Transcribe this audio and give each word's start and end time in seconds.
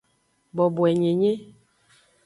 Boboenyenye. 0.55 1.31